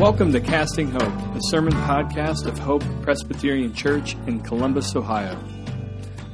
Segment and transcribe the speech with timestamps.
[0.00, 5.38] Welcome to Casting Hope, a sermon podcast of Hope Presbyterian Church in Columbus, Ohio.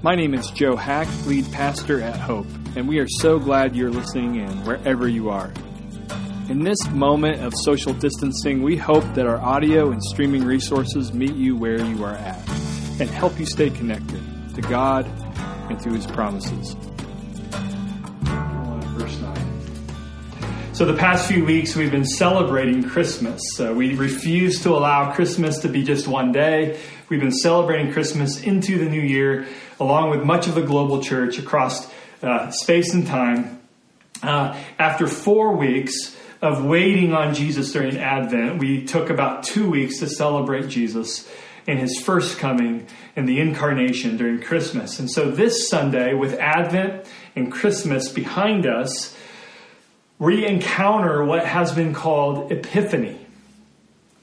[0.01, 3.91] My name is Joe Hack, lead pastor at Hope, and we are so glad you're
[3.91, 5.53] listening in wherever you are.
[6.49, 11.35] In this moment of social distancing, we hope that our audio and streaming resources meet
[11.35, 12.39] you where you are at
[12.99, 14.23] and help you stay connected
[14.55, 15.05] to God
[15.69, 16.75] and to His promises.
[20.81, 23.43] So, the past few weeks, we've been celebrating Christmas.
[23.61, 26.81] Uh, we refuse to allow Christmas to be just one day.
[27.11, 29.47] We've been celebrating Christmas into the new year,
[29.79, 31.87] along with much of the global church across
[32.23, 33.61] uh, space and time.
[34.23, 39.99] Uh, after four weeks of waiting on Jesus during Advent, we took about two weeks
[39.99, 41.31] to celebrate Jesus
[41.67, 44.99] and his first coming and the incarnation during Christmas.
[44.99, 47.05] And so, this Sunday, with Advent
[47.37, 49.15] and Christmas behind us,
[50.21, 53.19] we encounter what has been called epiphany.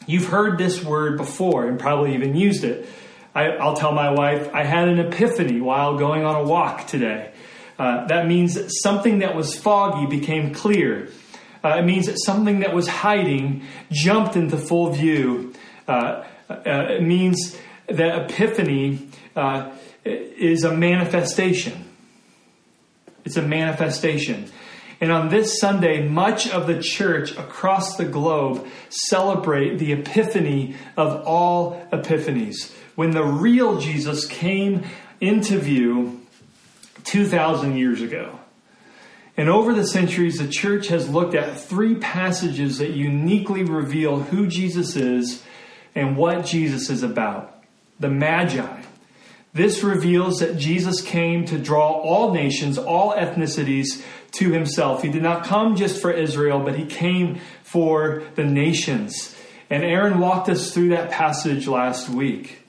[0.05, 2.87] You've heard this word before and probably even used it.
[3.33, 7.31] I, will tell my wife, I had an epiphany while going on a walk today.
[7.77, 11.09] Uh, that means that something that was foggy became clear.
[11.63, 15.53] Uh, it means that something that was hiding jumped into full view.
[15.87, 19.71] Uh, uh it means that epiphany uh,
[20.05, 21.85] is a manifestation.
[23.25, 24.49] It's a manifestation.
[24.99, 31.23] And on this Sunday, much of the church across the globe celebrate the epiphany of
[31.25, 34.83] all epiphanies, when the real Jesus came
[35.21, 36.21] into view
[37.03, 38.39] 2,000 years ago.
[39.37, 44.47] And over the centuries, the church has looked at three passages that uniquely reveal who
[44.47, 45.43] Jesus is
[45.93, 47.63] and what Jesus is about.
[47.99, 48.81] The Magi.
[49.57, 55.01] This reveals that Jesus came to draw all nations, all ethnicities to himself.
[55.01, 59.35] He did not come just for Israel, but he came for the nations.
[59.71, 62.59] And Aaron walked us through that passage last week.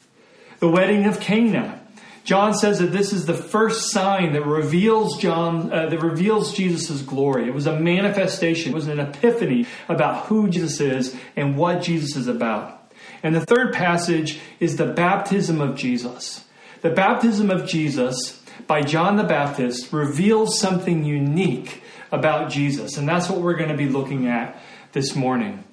[0.60, 1.78] The wedding of Cana.
[2.24, 7.02] John says that this is the first sign that reveals John uh, that reveals Jesus'
[7.02, 7.48] glory.
[7.48, 12.16] It was a manifestation, it was an epiphany about who Jesus is and what Jesus
[12.16, 12.92] is about.
[13.22, 16.46] And the third passage is the baptism of Jesus.
[16.80, 22.96] The baptism of Jesus by John the Baptist reveals something unique about Jesus.
[22.96, 24.60] And that's what we're going to be looking at
[24.92, 25.64] this morning.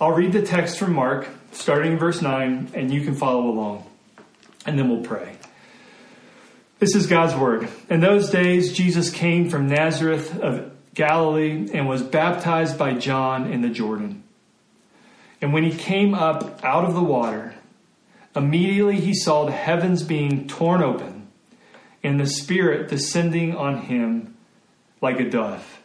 [0.00, 3.86] I'll read the text from Mark, starting in verse 9, and you can follow along.
[4.66, 5.36] And then we'll pray.
[6.78, 7.68] This is God's word.
[7.88, 13.62] In those days, Jesus came from Nazareth of Galilee and was baptized by John in
[13.62, 14.24] the Jordan.
[15.40, 17.54] And when he came up out of the water,
[18.38, 21.28] immediately he saw the heavens being torn open
[22.04, 24.36] and the Spirit descending on him
[25.02, 25.80] like a dove.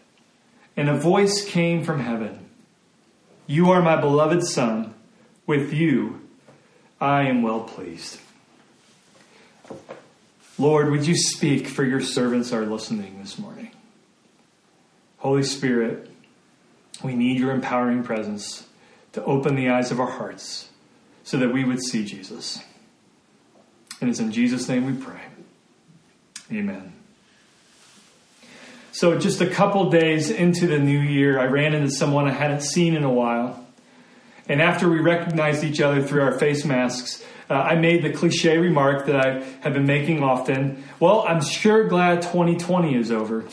[0.77, 2.45] And a voice came from heaven
[3.47, 4.93] You are my beloved Son,
[5.45, 6.21] with you
[7.01, 8.19] I am well pleased.
[10.59, 13.71] Lord, would you speak for your servants are listening this morning?
[15.17, 16.09] Holy Spirit,
[17.03, 18.67] we need your empowering presence
[19.13, 20.69] to open the eyes of our hearts
[21.23, 22.59] so that we would see Jesus.
[24.01, 25.21] And it's in Jesus' name we pray.
[26.51, 26.93] Amen.
[28.91, 32.61] So, just a couple days into the new year, I ran into someone I hadn't
[32.61, 33.65] seen in a while.
[34.47, 38.57] And after we recognized each other through our face masks, uh, I made the cliche
[38.57, 43.45] remark that I have been making often Well, I'm sure glad 2020 is over.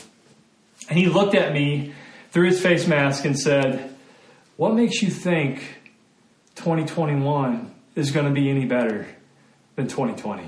[0.89, 1.93] And he looked at me
[2.31, 3.95] through his face mask and said,
[4.57, 5.80] What makes you think
[6.61, 9.07] 2021 is going to be any better
[9.75, 10.43] than 2020?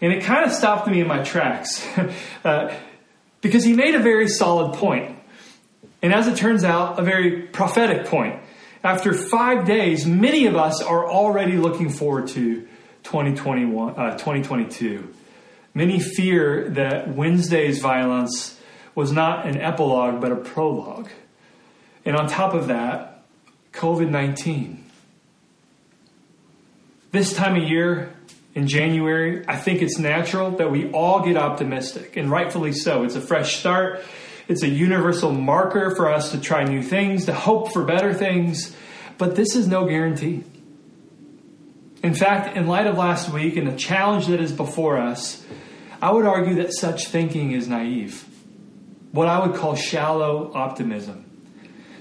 [0.00, 1.84] And it kind of stopped me in my tracks
[2.44, 2.72] uh,
[3.40, 5.18] because he made a very solid point.
[6.02, 8.40] And as it turns out, a very prophetic point.
[8.84, 12.60] After five days, many of us are already looking forward to
[13.02, 15.12] 2021, uh, 2022.
[15.74, 18.56] Many fear that Wednesday's violence
[18.94, 21.08] was not an epilogue, but a prologue.
[22.04, 23.15] And on top of that,
[23.76, 24.84] COVID 19.
[27.12, 28.12] This time of year,
[28.54, 33.04] in January, I think it's natural that we all get optimistic, and rightfully so.
[33.04, 34.02] It's a fresh start.
[34.48, 38.74] It's a universal marker for us to try new things, to hope for better things,
[39.18, 40.42] but this is no guarantee.
[42.02, 45.44] In fact, in light of last week and the challenge that is before us,
[46.00, 48.24] I would argue that such thinking is naive.
[49.12, 51.25] What I would call shallow optimism.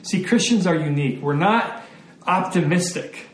[0.06, 1.20] See, Christians are unique.
[1.20, 1.82] We're not
[2.28, 3.28] optimistic,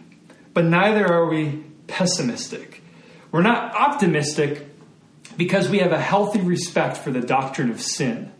[0.53, 2.81] but neither are we pessimistic.
[3.29, 4.68] We're not optimistic
[5.35, 8.31] because we have a healthy respect for the doctrine of sin.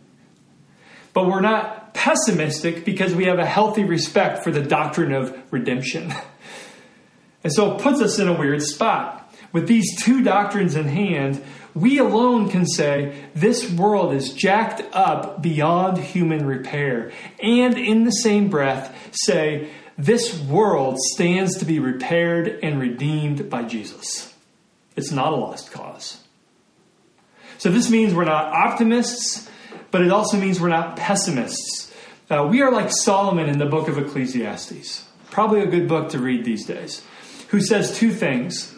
[1.12, 6.12] But we're not pessimistic because we have a healthy respect for the doctrine of redemption.
[7.44, 9.34] And so it puts us in a weird spot.
[9.50, 11.42] With these two doctrines in hand,
[11.74, 17.12] we alone can say this world is jacked up beyond human repair.
[17.40, 23.62] And in the same breath, say this world stands to be repaired and redeemed by
[23.62, 24.34] Jesus.
[24.96, 26.22] It's not a lost cause.
[27.58, 29.48] So this means we're not optimists,
[29.90, 31.94] but it also means we're not pessimists.
[32.28, 35.06] Uh, we are like Solomon in the book of Ecclesiastes.
[35.30, 37.02] Probably a good book to read these days.
[37.48, 38.74] Who says two things.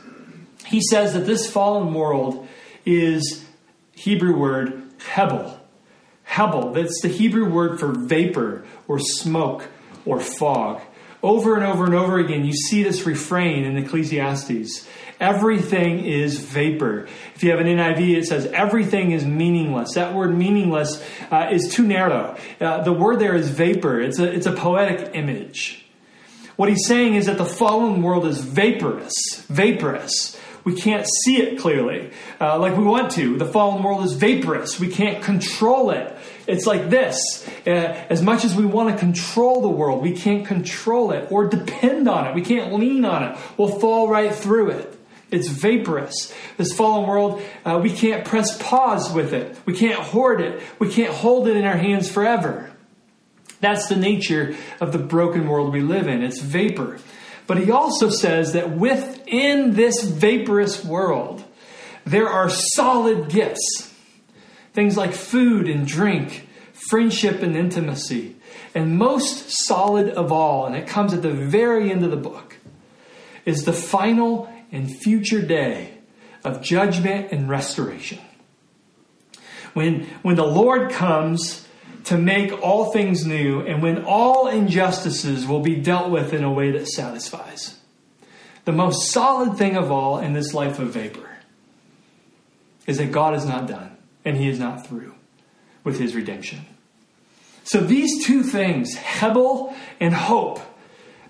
[0.66, 2.43] He says that this fallen world
[2.84, 3.44] is
[3.92, 5.60] Hebrew word hebel.
[6.24, 9.68] Hebel, that's the Hebrew word for vapor or smoke
[10.04, 10.80] or fog.
[11.22, 14.86] Over and over and over again, you see this refrain in Ecclesiastes.
[15.20, 17.06] Everything is vapor.
[17.34, 19.94] If you have an NIV, it says everything is meaningless.
[19.94, 22.36] That word meaningless uh, is too narrow.
[22.60, 24.00] Uh, the word there is vapor.
[24.00, 25.86] It's a, it's a poetic image.
[26.56, 29.14] What he's saying is that the fallen world is vaporous,
[29.48, 30.38] vaporous.
[30.64, 33.36] We can't see it clearly uh, like we want to.
[33.36, 34.80] The fallen world is vaporous.
[34.80, 36.16] We can't control it.
[36.46, 37.46] It's like this.
[37.66, 41.48] Uh, as much as we want to control the world, we can't control it or
[41.48, 42.34] depend on it.
[42.34, 43.38] We can't lean on it.
[43.58, 44.98] We'll fall right through it.
[45.30, 46.32] It's vaporous.
[46.56, 49.58] This fallen world, uh, we can't press pause with it.
[49.66, 50.62] We can't hoard it.
[50.78, 52.70] We can't hold it in our hands forever.
[53.60, 56.22] That's the nature of the broken world we live in.
[56.22, 56.98] It's vapor.
[57.46, 61.44] But he also says that within this vaporous world,
[62.04, 63.92] there are solid gifts.
[64.72, 68.36] Things like food and drink, friendship and intimacy.
[68.74, 72.56] And most solid of all, and it comes at the very end of the book,
[73.44, 75.98] is the final and future day
[76.44, 78.18] of judgment and restoration.
[79.74, 81.63] When, when the Lord comes
[82.04, 86.52] to make all things new, and when all injustices will be dealt with in a
[86.52, 87.78] way that satisfies.
[88.64, 91.28] The most solid thing of all in this life of vapor
[92.86, 95.14] is that God is not done and He is not through
[95.82, 96.60] with His redemption.
[97.64, 100.60] So these two things, Hebel and hope,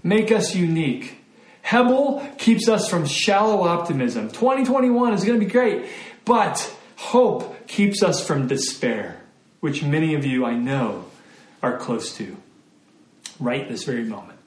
[0.03, 1.25] make us unique
[1.65, 4.29] Hebel keeps us from shallow optimism.
[4.29, 5.87] 2021 is going to be great,
[6.27, 9.23] but hope keeps us from despair,
[9.65, 11.07] which many of you I know
[11.63, 12.37] are close to
[13.41, 14.39] right this very moment.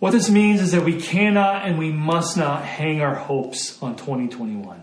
[0.00, 3.94] What this means is that we cannot and we must not hang our hopes on
[3.94, 4.82] 2021.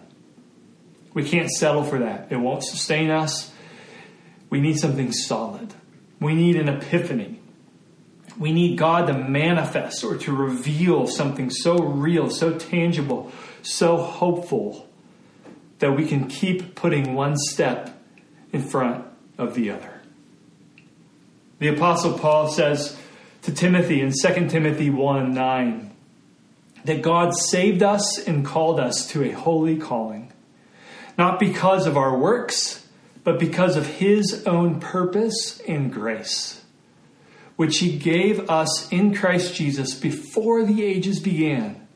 [1.14, 2.28] We can't settle for that.
[2.30, 3.52] It won't sustain us.
[4.50, 5.74] We need something solid.
[6.22, 7.42] We need an epiphany.
[8.40, 13.30] We need God to manifest or to reveal something so real, so tangible,
[13.62, 14.88] so hopeful
[15.80, 17.98] that we can keep putting one step
[18.52, 19.06] in front
[19.38, 20.02] of the other.
[21.60, 22.98] The Apostle Paul says
[23.44, 25.92] to Timothy in 2 Timothy 1 9
[26.86, 30.34] that God saved us and called us to a holy calling,
[31.18, 32.88] not because of our works,
[33.24, 36.62] but because of his own purpose and grace
[37.62, 41.88] which he gave us in Christ Jesus before the ages began,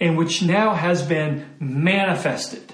[0.00, 2.69] and which now has been manifested.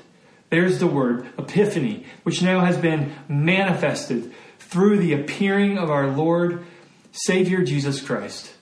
[0.50, 6.64] There's the word, epiphany, which now has been manifested through the appearing of our Lord,
[7.12, 8.52] Savior Jesus Christ,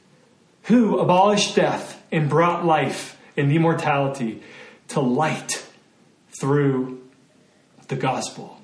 [0.65, 4.43] who abolished death and brought life and immortality
[4.89, 5.67] to light
[6.41, 7.03] through
[7.89, 8.61] the gospel.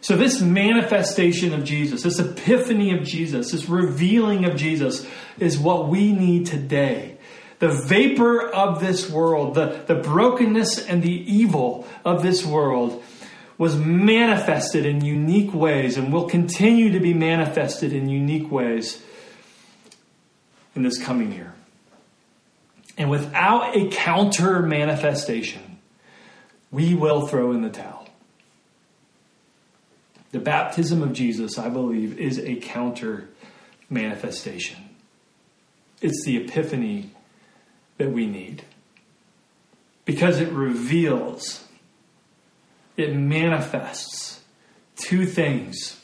[0.00, 5.06] So, this manifestation of Jesus, this epiphany of Jesus, this revealing of Jesus
[5.38, 7.13] is what we need today.
[7.64, 13.02] The vapor of this world, the, the brokenness and the evil of this world
[13.56, 19.02] was manifested in unique ways and will continue to be manifested in unique ways
[20.76, 21.54] in this coming year.
[22.98, 25.78] And without a counter manifestation,
[26.70, 28.06] we will throw in the towel.
[30.32, 33.30] The baptism of Jesus, I believe, is a counter
[33.88, 34.90] manifestation.
[36.02, 37.10] It's the epiphany
[37.98, 38.64] that we need.
[40.04, 41.66] Because it reveals,
[42.96, 44.40] it manifests
[44.96, 46.00] two things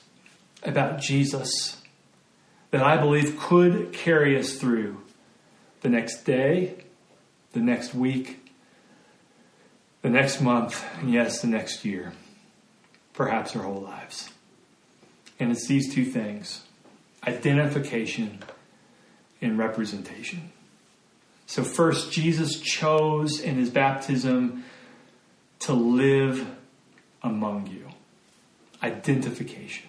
[0.63, 1.81] about Jesus
[2.71, 5.03] that I believe could carry us through
[5.81, 6.85] the next day,
[7.53, 8.53] the next week,
[10.03, 12.13] the next month, and yes, the next year
[13.21, 14.31] perhaps our whole lives.
[15.39, 16.63] And it's these two things
[17.27, 18.43] identification
[19.43, 20.53] and representation.
[21.51, 24.63] So, first, Jesus chose in his baptism
[25.59, 26.49] to live
[27.25, 27.89] among you.
[28.85, 29.89] Identification.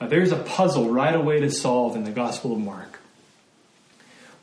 [0.00, 3.00] Uh, there's a puzzle right away to solve in the Gospel of Mark.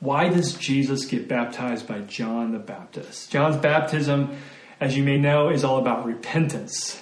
[0.02, 3.32] Why does Jesus get baptized by John the Baptist?
[3.32, 4.36] John's baptism,
[4.82, 7.02] as you may know, is all about repentance.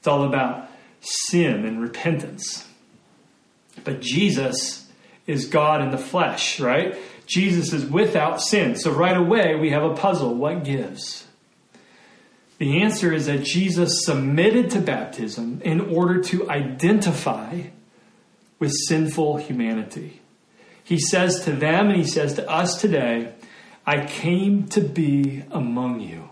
[0.00, 0.68] It's all about
[1.00, 2.68] sin and repentance.
[3.84, 4.86] But Jesus
[5.26, 6.94] is God in the flesh, right?
[7.26, 8.76] Jesus is without sin.
[8.76, 10.34] So right away we have a puzzle.
[10.34, 11.26] What gives?
[12.58, 17.62] The answer is that Jesus submitted to baptism in order to identify
[18.58, 20.20] with sinful humanity.
[20.84, 23.32] He says to them and he says to us today,
[23.86, 26.30] I came to be among you,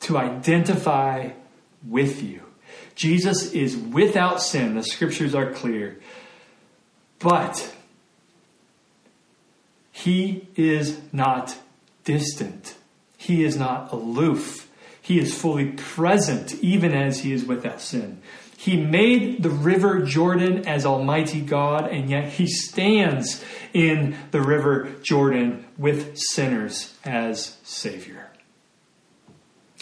[0.00, 1.30] to identify
[1.86, 2.42] with you.
[2.94, 4.74] Jesus is without sin.
[4.74, 6.00] The scriptures are clear.
[7.20, 7.74] But
[10.02, 11.56] he is not
[12.04, 12.76] distant.
[13.16, 14.70] He is not aloof.
[15.02, 18.22] He is fully present, even as he is with without sin.
[18.56, 24.88] He made the river Jordan as Almighty God, and yet he stands in the river
[25.02, 28.28] Jordan with sinners as Savior.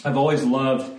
[0.03, 0.96] I've always loved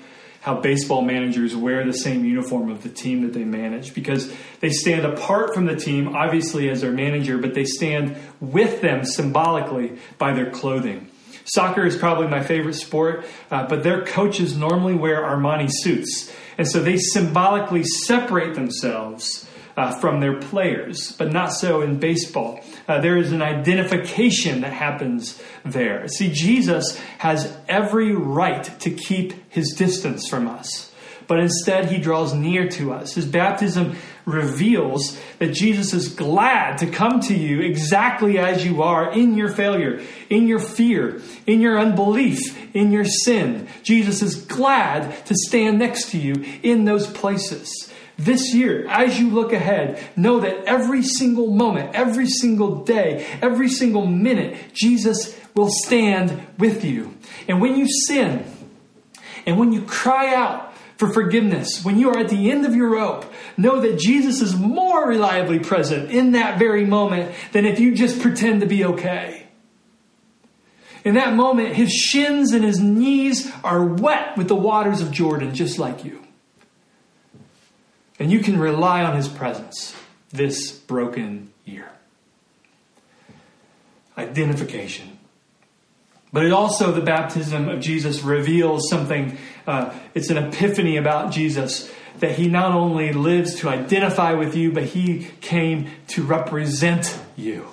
[0.49, 4.71] how baseball managers wear the same uniform of the team that they manage because they
[4.71, 9.99] stand apart from the team, obviously, as their manager, but they stand with them symbolically
[10.17, 11.07] by their clothing.
[11.45, 16.33] Soccer is probably my favorite sport, uh, but their coaches normally wear Armani suits.
[16.57, 19.47] And so they symbolically separate themselves
[19.79, 22.61] uh, from their players, but not so in baseball.
[22.89, 26.09] Uh, there is an identification that happens there.
[26.09, 30.93] See, Jesus has every right to keep his distance from us,
[31.29, 33.15] but instead he draws near to us.
[33.15, 33.95] His baptism
[34.25, 39.49] reveals that Jesus is glad to come to you exactly as you are in your
[39.49, 42.41] failure, in your fear, in your unbelief,
[42.75, 43.69] in your sin.
[43.85, 47.88] Jesus is glad to stand next to you in those places.
[48.19, 53.69] This year, as you look ahead, know that every single moment, every single day, every
[53.69, 57.17] single minute, Jesus will stand with you.
[57.47, 58.45] And when you sin,
[59.47, 62.91] and when you cry out for forgiveness, when you are at the end of your
[62.91, 67.95] rope, know that Jesus is more reliably present in that very moment than if you
[67.95, 69.47] just pretend to be okay.
[71.05, 75.55] In that moment, his shins and his knees are wet with the waters of Jordan,
[75.55, 76.25] just like you.
[78.19, 79.95] And you can rely on his presence
[80.31, 81.89] this broken year.
[84.17, 85.19] Identification.
[86.33, 91.91] But it also, the baptism of Jesus reveals something, uh, it's an epiphany about Jesus
[92.19, 97.69] that he not only lives to identify with you, but he came to represent you.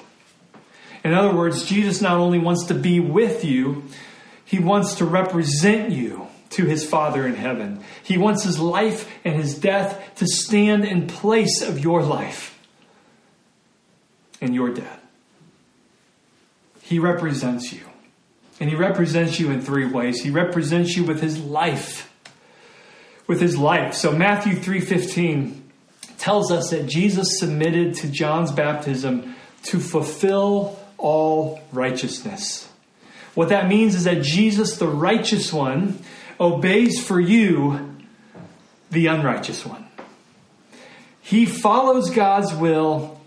[1.03, 3.83] In other words, Jesus not only wants to be with you,
[4.45, 7.83] he wants to represent you to his Father in heaven.
[8.03, 12.57] He wants his life and his death to stand in place of your life
[14.41, 15.01] and your death.
[16.81, 17.81] He represents you.
[18.59, 20.21] And he represents you in three ways.
[20.21, 22.09] He represents you with his life.
[23.27, 23.93] With his life.
[23.93, 25.61] So Matthew 3:15
[26.17, 32.69] tells us that Jesus submitted to John's baptism to fulfill all righteousness.
[33.33, 35.99] What that means is that Jesus, the righteous one,
[36.39, 37.95] obeys for you
[38.91, 39.85] the unrighteous one.
[41.21, 43.19] He follows God's will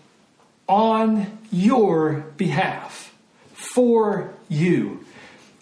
[0.69, 3.15] on your behalf,
[3.53, 5.05] for you.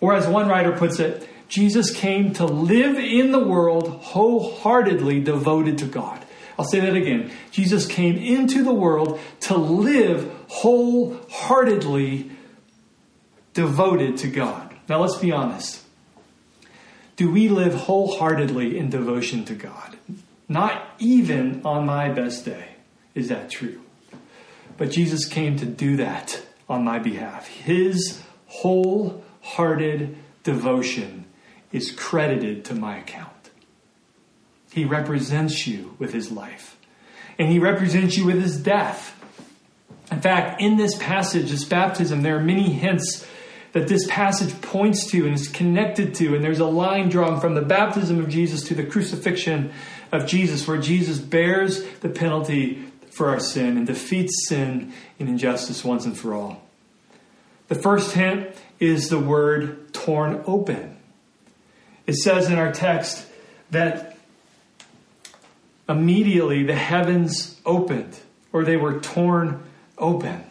[0.00, 5.78] Or as one writer puts it, Jesus came to live in the world wholeheartedly devoted
[5.78, 6.22] to God.
[6.58, 7.30] I'll say that again.
[7.50, 12.30] Jesus came into the world to live wholeheartedly
[13.54, 14.74] devoted to God.
[14.88, 15.82] Now let's be honest.
[17.16, 19.96] Do we live wholeheartedly in devotion to God?
[20.48, 22.76] Not even on my best day
[23.14, 23.80] is that true.
[24.76, 27.48] But Jesus came to do that on my behalf.
[27.48, 31.24] His wholehearted devotion
[31.72, 33.32] is credited to my account.
[34.70, 36.76] He represents you with his life,
[37.38, 39.14] and he represents you with his death.
[40.12, 43.26] In fact, in this passage, this baptism, there are many hints
[43.72, 46.34] that this passage points to and is connected to.
[46.34, 49.72] And there's a line drawn from the baptism of Jesus to the crucifixion
[50.12, 55.84] of Jesus, where Jesus bears the penalty for our sin and defeats sin and injustice
[55.84, 56.62] once and for all.
[57.68, 60.96] The first hint is the word torn open.
[62.06, 63.26] It says in our text
[63.70, 64.16] that
[65.88, 68.18] immediately the heavens opened,
[68.52, 69.62] or they were torn
[69.98, 70.44] open,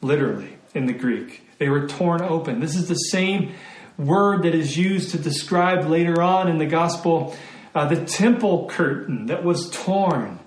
[0.00, 1.42] literally in the Greek.
[1.58, 2.60] They were torn open.
[2.60, 3.54] This is the same
[3.96, 7.36] word that is used to describe later on in the gospel
[7.74, 10.38] uh, the temple curtain that was torn.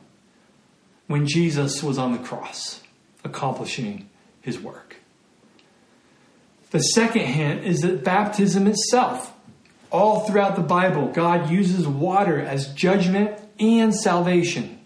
[1.08, 2.82] when Jesus was on the cross,
[3.24, 4.10] accomplishing
[4.42, 4.98] his work.
[6.72, 9.34] The second hint is that baptism itself,
[9.90, 14.80] all throughout the Bible, God uses water as judgment and salvation.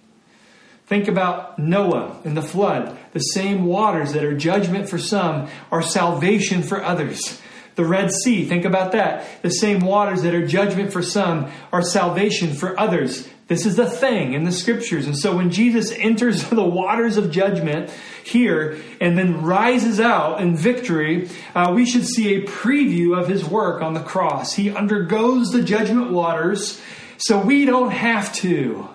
[0.86, 2.98] Think about Noah and the flood.
[3.14, 7.42] The same waters that are judgment for some are salvation for others.
[7.76, 9.42] The Red Sea, think about that.
[9.42, 13.28] The same waters that are judgment for some are salvation for others.
[13.48, 15.08] This is the thing in the scriptures.
[15.08, 17.90] And so when Jesus enters the waters of judgment
[18.24, 23.44] here and then rises out in victory, uh, we should see a preview of his
[23.44, 24.54] work on the cross.
[24.54, 26.82] He undergoes the judgment waters
[27.18, 28.88] so we don't have to.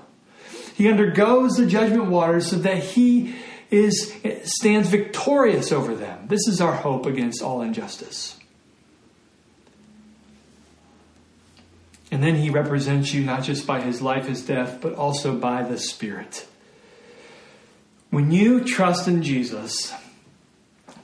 [0.75, 3.35] He undergoes the judgment waters so that he
[3.71, 6.27] is stands victorious over them.
[6.29, 8.39] This is our hope against all injustice.
[12.11, 15.63] And then he represents you not just by his life, his death, but also by
[15.63, 16.47] the Spirit.
[18.11, 19.93] When you trust in Jesus,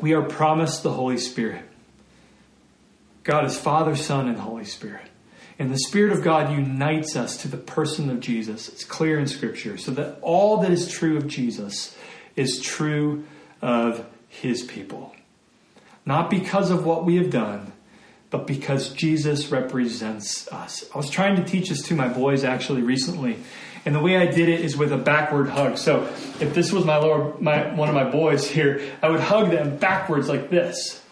[0.01, 1.65] we are promised the Holy Spirit.
[3.25, 5.07] God is Father, Son, and Holy Spirit.
[5.59, 8.69] And the Spirit of God unites us to the person of Jesus.
[8.69, 9.77] It's clear in Scripture.
[9.77, 11.97] So that all that is true of Jesus
[12.37, 13.25] is true
[13.61, 15.15] of his people.
[16.05, 17.73] Not because of what we have done,
[18.31, 20.85] but because Jesus represents us.
[20.93, 23.37] I was trying to teach this to my boys actually recently,
[23.85, 25.77] and the way I did it is with a backward hug.
[25.77, 26.05] So
[26.41, 29.77] if this was my lower, my one of my boys here, I would hug them
[29.77, 31.03] backwards like this,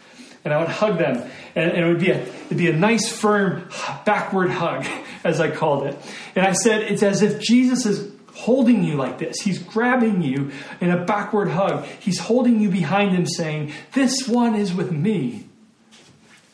[0.44, 3.12] and I would hug them, and, and it would be a it'd be a nice
[3.12, 3.68] firm
[4.06, 4.86] backward hug,
[5.24, 5.98] as I called it.
[6.34, 9.40] And I said it's as if Jesus is holding you like this.
[9.40, 11.84] He's grabbing you in a backward hug.
[11.98, 15.46] He's holding you behind him, saying, "This one is with me."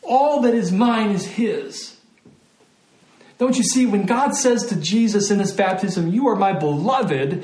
[0.07, 1.97] All that is mine is His.
[3.37, 7.43] Don't you see, when God says to Jesus in this baptism, You are my beloved,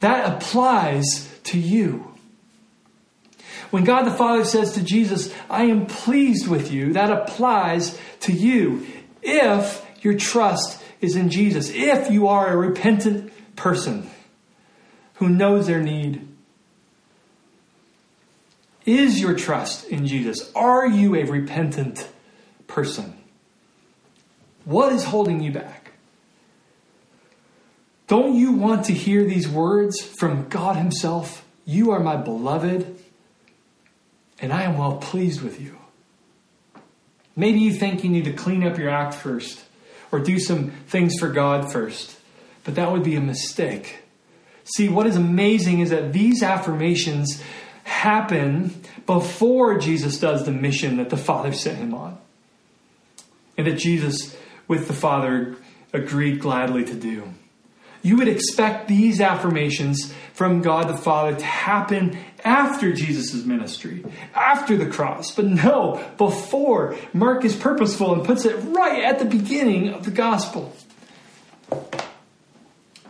[0.00, 2.12] that applies to you.
[3.70, 8.32] When God the Father says to Jesus, I am pleased with you, that applies to
[8.32, 8.86] you.
[9.22, 14.10] If your trust is in Jesus, if you are a repentant person
[15.14, 16.28] who knows their need
[18.84, 20.50] is your trust in Jesus?
[20.54, 22.08] Are you a repentant
[22.66, 23.16] person?
[24.64, 25.92] What is holding you back?
[28.06, 31.44] Don't you want to hear these words from God Himself?
[31.64, 32.98] You are my beloved,
[34.38, 35.78] and I am well pleased with you.
[37.34, 39.64] Maybe you think you need to clean up your act first
[40.12, 42.18] or do some things for God first,
[42.64, 43.98] but that would be a mistake.
[44.64, 47.42] See, what is amazing is that these affirmations
[47.84, 52.18] happen before Jesus does the mission that the Father sent him on.
[53.56, 55.56] And that Jesus, with the Father,
[55.92, 57.34] agreed gladly to do.
[58.02, 64.76] You would expect these affirmations from God the Father to happen after Jesus' ministry, after
[64.76, 65.34] the cross.
[65.34, 66.96] But no, before.
[67.12, 70.74] Mark is purposeful and puts it right at the beginning of the gospel.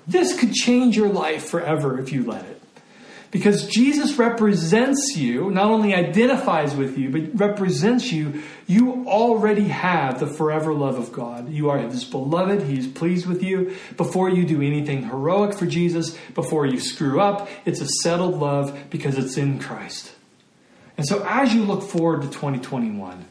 [0.07, 2.61] This could change your life forever if you let it.
[3.35, 8.45] Because Jesus represents you, not only identifies with you, but represents you.
[8.69, 11.51] You already have the forever love of God.
[11.51, 12.63] You are His beloved.
[12.63, 13.77] He's pleased with you.
[13.97, 18.79] Before you do anything heroic for Jesus, before you screw up, it's a settled love
[18.89, 20.15] because it's in Christ.
[20.97, 23.25] And so as you look forward to 2021,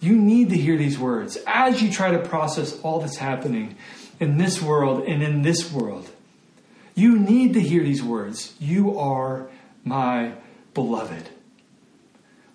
[0.00, 3.76] you need to hear these words as you try to process all that's happening
[4.20, 6.10] in this world and in this world.
[6.94, 8.54] You need to hear these words.
[8.60, 9.48] You are
[9.84, 10.32] my
[10.74, 11.28] beloved.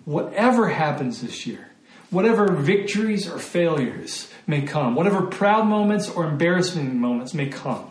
[0.04, 1.70] Whatever happens this year,
[2.10, 7.90] whatever victories or failures may come, whatever proud moments or embarrassing moments may come,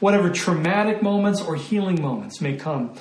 [0.00, 2.94] whatever traumatic moments or healing moments may come,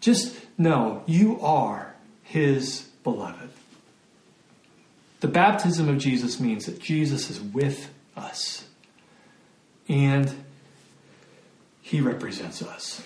[0.00, 3.50] just know you are his beloved.
[5.20, 8.64] The baptism of Jesus means that Jesus is with us.
[9.92, 10.34] And
[11.82, 13.02] he represents us.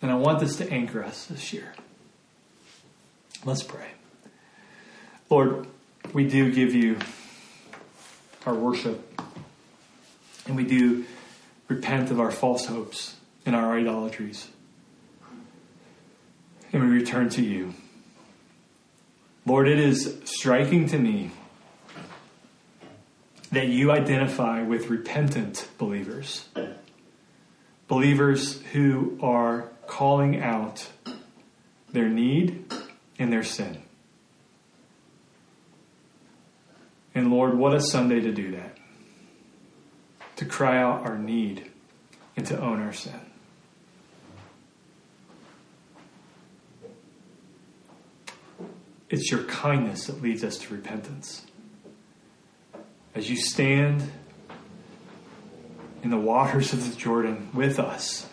[0.00, 1.74] And I want this to anchor us this year.
[3.44, 3.88] Let's pray.
[5.28, 5.66] Lord,
[6.14, 6.96] we do give you
[8.46, 9.20] our worship,
[10.46, 11.04] and we do
[11.68, 14.48] repent of our false hopes and our idolatries.
[16.72, 17.74] And we return to you.
[19.44, 21.32] Lord, it is striking to me
[23.54, 26.48] that you identify with repentant believers,
[27.88, 30.88] believers who are calling out
[31.92, 32.72] their need
[33.18, 33.78] and their sin.
[37.14, 38.76] And Lord, what a Sunday to do that.
[40.36, 41.70] To cry out our need
[42.36, 43.20] and to own our sin.
[49.08, 51.46] It's your kindness that leads us to repentance.
[53.14, 54.10] As you stand
[56.02, 58.26] in the waters of the Jordan with us,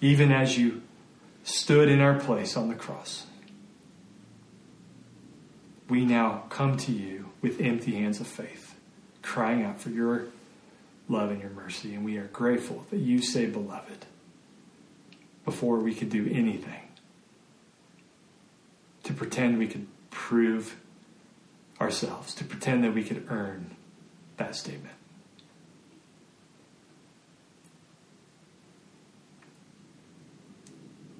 [0.00, 0.82] even as you
[1.42, 3.26] stood in our place on the cross,
[5.88, 8.76] we now come to you with empty hands of faith,
[9.22, 10.26] crying out for your
[11.08, 11.94] love and your mercy.
[11.94, 14.06] And we are grateful that you say, Beloved,
[15.44, 16.88] before we could do anything
[19.02, 20.76] to pretend we could prove
[21.80, 23.76] ourselves, to pretend that we could earn
[24.36, 24.94] that statement.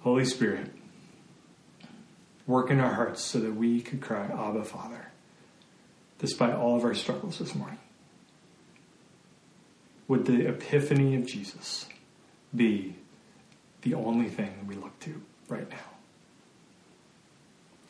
[0.02, 0.70] Holy Spirit,
[2.46, 5.10] work in our hearts so that we could cry, Abba, Father,
[6.18, 7.78] despite all of our struggles this morning.
[10.08, 11.86] Would the epiphany of Jesus
[12.54, 12.96] be
[13.82, 15.76] the only thing we look to right now?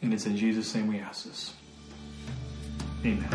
[0.02, 1.54] And it's in Jesus' name we ask this.
[3.04, 3.28] Amen.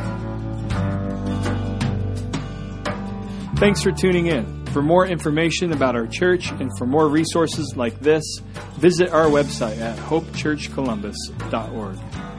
[3.57, 4.65] Thanks for tuning in.
[4.67, 8.41] For more information about our church and for more resources like this,
[8.73, 12.34] visit our website at hopechurchcolumbus.org.